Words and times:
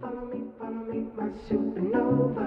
Follow 0.00 0.26
me, 0.32 0.40
follow 0.60 0.84
me, 0.92 1.06
my 1.16 1.28
supernova. 1.48 2.46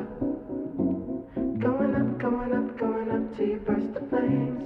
Going 1.60 1.96
up, 1.96 2.18
going 2.18 2.54
up, 2.54 2.78
going 2.80 3.12
up 3.12 3.36
till 3.36 3.48
you 3.48 3.58
burst 3.58 3.94
the 3.94 4.00
flames. 4.10 4.64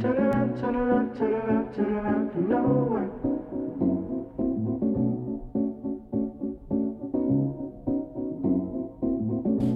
Turn 0.00 0.18
around, 0.18 0.56
turn 0.60 0.76
around, 0.76 1.16
turn 1.16 1.34
around, 1.34 1.74
turn 1.74 1.92
around 1.96 2.30
for 2.30 2.38
no 2.38 2.62
one. 2.98 3.10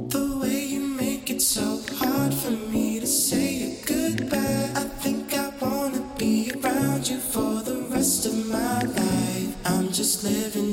The 0.09 0.39
way 0.41 0.65
you 0.67 0.81
make 0.81 1.31
it 1.31 1.43
so 1.43 1.81
hard 1.97 2.33
for 2.33 2.53
me 2.53 3.01
to 3.01 3.07
say 3.09 3.77
goodbye. 3.87 4.71
I 4.77 4.85
think 5.03 5.35
I 5.35 5.51
wanna 5.61 6.03
be 6.17 6.53
around 6.53 7.09
you 7.09 7.19
for 7.19 7.63
the 7.65 7.89
rest 7.91 8.27
of 8.27 8.35
my 8.47 8.83
life. 8.83 9.57
I'm 9.65 9.91
just 9.91 10.23
living. 10.23 10.70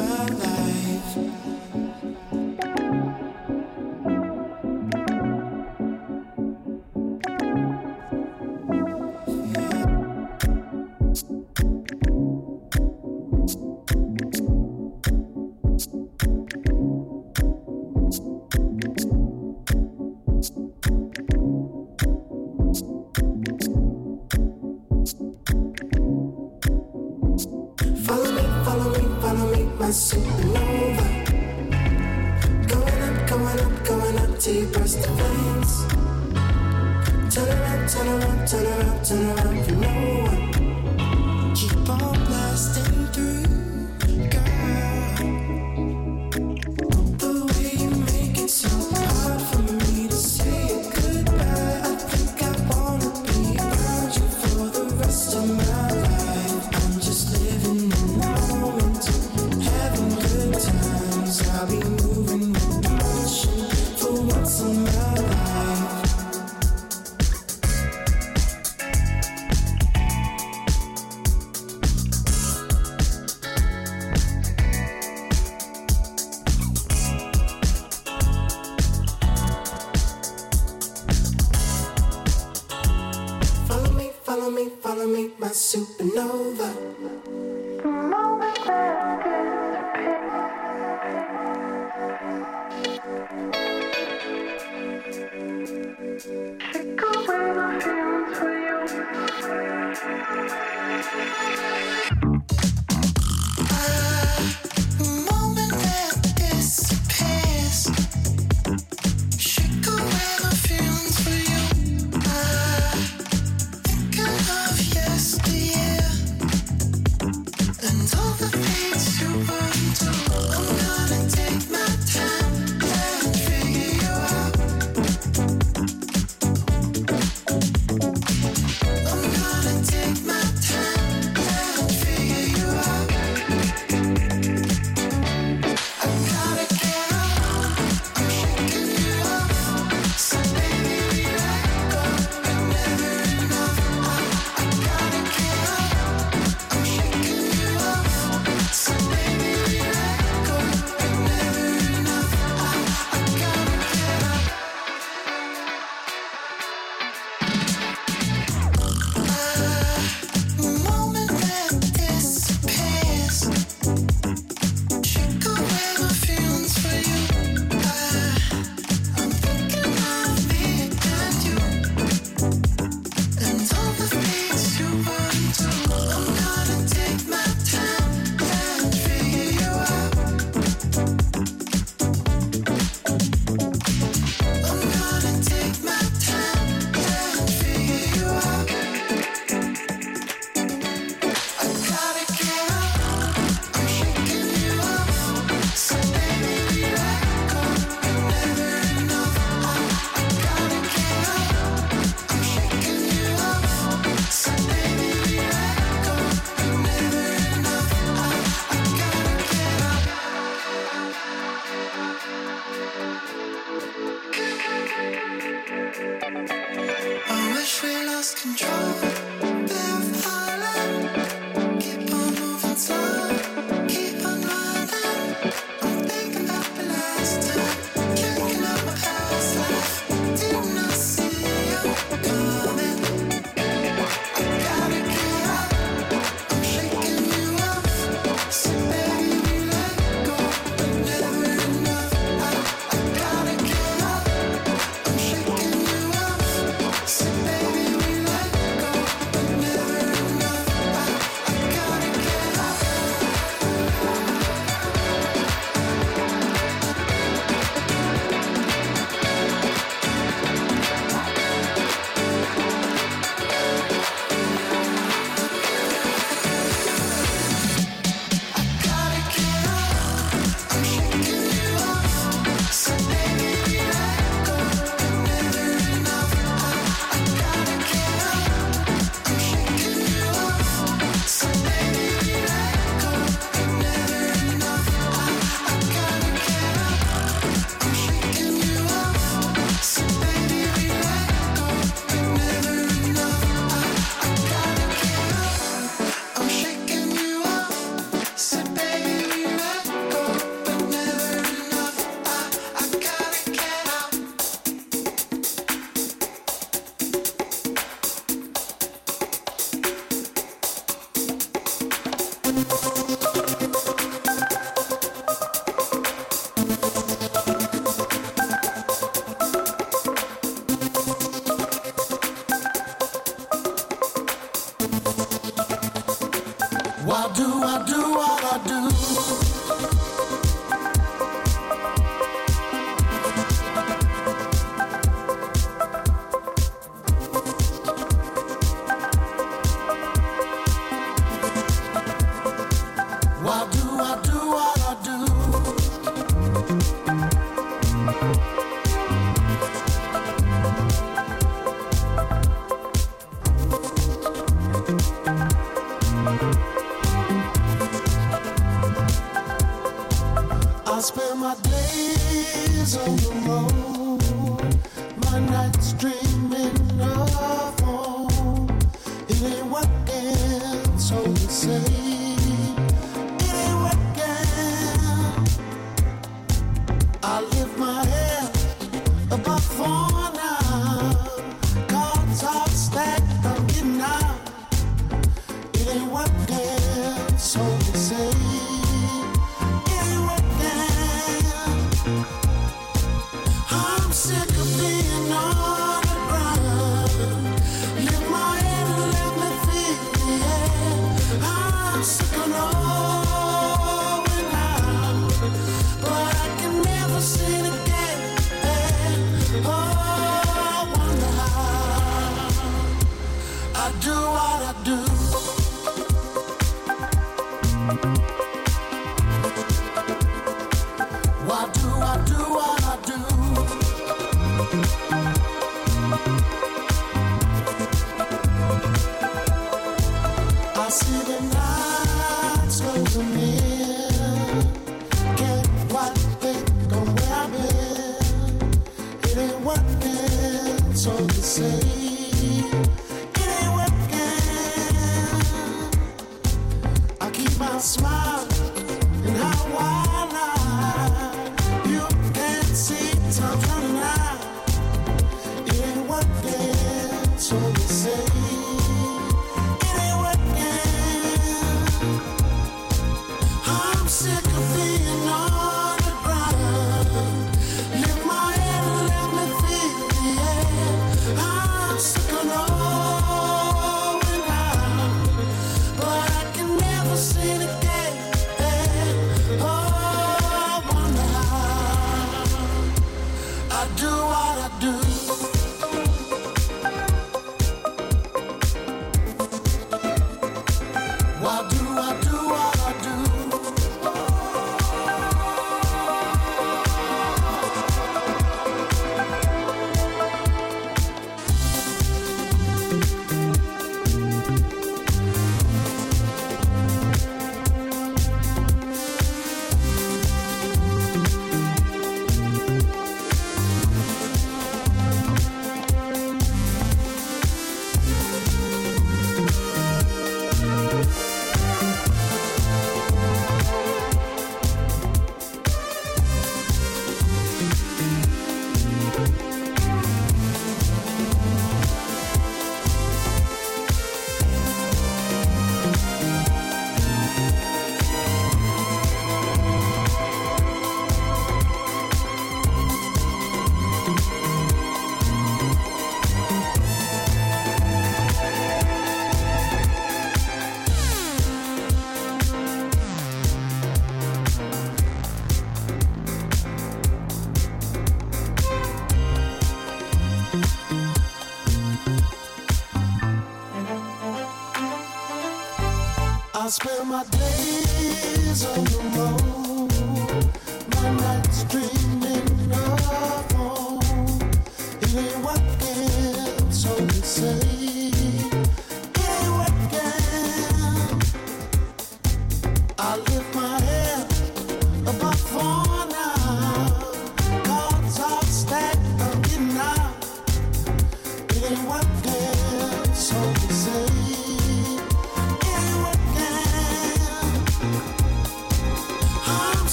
my 0.00 0.39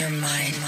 your 0.00 0.10
mind? 0.10 0.67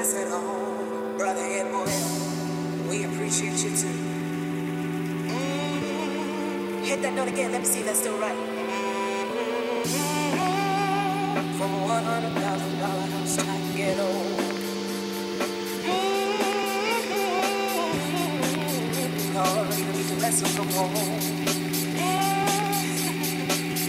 us 0.00 0.14
at 0.14 0.28
home, 0.28 1.18
Brother 1.18 1.42
Ed 1.42 1.70
Boyle. 1.70 2.88
We 2.88 3.04
appreciate 3.04 3.62
you 3.62 3.76
too. 3.76 3.86
Mm-hmm. 5.28 6.84
Hit 6.84 7.02
that 7.02 7.12
note 7.12 7.28
again. 7.28 7.52
Let 7.52 7.60
me 7.60 7.66
see 7.66 7.80
if 7.80 7.86
that's 7.86 8.00
still 8.00 8.16
right. 8.18 8.34
Mm-hmm. 9.84 10.38
From 11.58 11.82
one 11.82 12.02
hundred 12.02 12.32
thousand 12.40 12.78
dollar 12.78 13.06
house 13.12 13.36
to 13.36 13.44
get 13.76 13.98
old. 14.00 14.40
Mm-hmm. 15.84 17.26
Already 19.36 19.82
ready 19.82 20.02
to. 20.08 20.14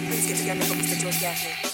Please 0.07 0.27
get 0.27 0.37
together 0.37 0.63
for 0.65 0.75
Mr. 0.75 0.95
George 0.99 1.21
Gaffney. 1.21 1.70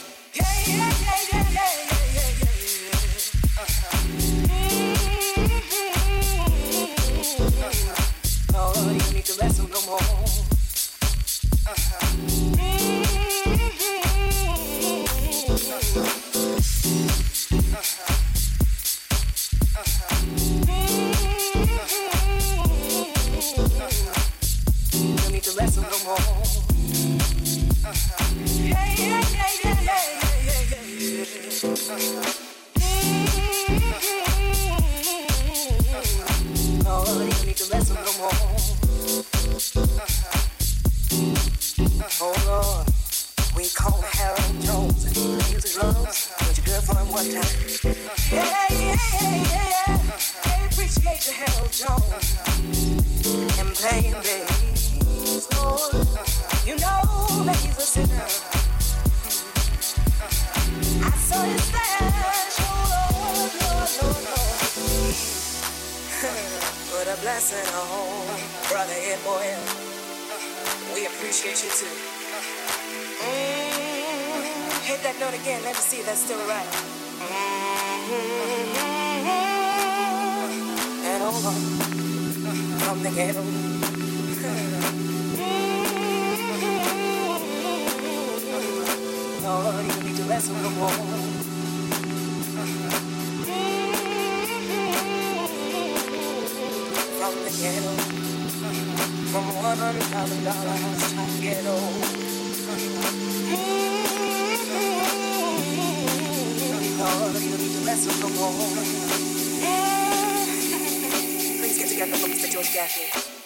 over 81.38 81.52
from 82.84 83.04
the 83.04 83.12
ghetto. 83.12 83.44
Lord, 89.44 89.86
you 89.86 90.04
need 90.04 90.18
to 90.18 90.24
rest 90.24 90.52
on 90.52 90.64
the 90.64 90.70
wall. 90.80 90.90
From 97.20 97.34
the 97.44 97.52
ghetto. 97.62 97.94
From 99.32 99.46
one 99.56 99.78
hundred 99.78 100.04
thousand 100.04 100.44
dollars 100.44 101.02
to 101.14 101.42
ghetto. 101.42 101.78
Lord, 106.98 107.36
you 107.44 107.58
need 107.58 107.74
to 107.78 107.82
rest 107.86 108.10
on 108.10 108.20
the 108.22 108.40
wall 108.40 109.37
rooms 112.28 112.42
that 112.42 112.54
you're. 112.54 113.37